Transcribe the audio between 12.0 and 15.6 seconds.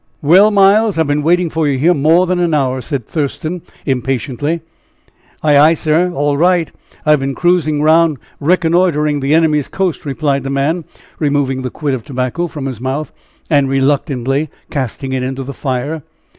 tobacco from his mouth, and reluctantly casting it into the